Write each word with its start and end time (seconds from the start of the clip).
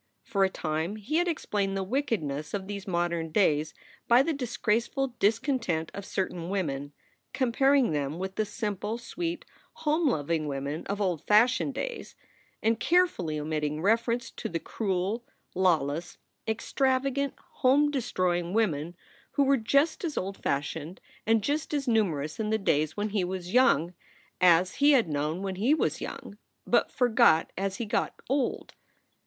For 0.23 0.43
a 0.43 0.49
time 0.49 0.95
he 0.95 1.17
had 1.17 1.27
explained 1.27 1.77
"the 1.77 1.83
wickedness 1.83 2.55
of 2.55 2.65
these 2.67 2.87
modern 2.87 3.29
days" 3.31 3.75
by 4.07 4.23
the 4.23 4.33
disgraceful 4.33 5.09
discontent 5.19 5.91
of 5.93 6.05
certain 6.07 6.49
women, 6.49 6.91
comparing 7.33 7.91
them 7.91 8.17
with 8.17 8.33
the 8.33 8.43
simple, 8.43 8.97
sweet, 8.97 9.45
home 9.73 10.09
loving 10.09 10.47
women 10.47 10.87
of 10.87 10.99
old 11.01 11.23
fashioned 11.27 11.75
days, 11.75 12.15
and 12.63 12.79
carefully 12.79 13.39
omitting 13.39 13.79
reference 13.79 14.31
to 14.31 14.49
the 14.49 14.59
cruel, 14.59 15.23
lawless, 15.53 16.17
extravagant, 16.47 17.35
home 17.57 17.91
destroying 17.91 18.45
SOULS 18.45 18.53
FOR 18.55 18.59
SALE 18.61 18.67
15 18.71 18.71
women 18.79 18.95
who 19.33 19.43
were 19.43 19.57
just 19.57 20.03
as 20.03 20.17
old 20.17 20.41
fashioned 20.41 20.99
and 21.27 21.43
just 21.43 21.75
as 21.75 21.87
numerous 21.87 22.39
in 22.39 22.49
the 22.49 22.57
days 22.57 22.97
when 22.97 23.09
he 23.09 23.23
was 23.23 23.53
young 23.53 23.93
as 24.41 24.77
he 24.77 24.93
had 24.93 25.07
known 25.07 25.43
when 25.43 25.57
he 25.57 25.75
was 25.75 26.01
young, 26.01 26.39
but 26.65 26.91
forgot 26.91 27.53
as 27.55 27.75
he 27.75 27.85
got 27.85 28.15
old. 28.27 28.73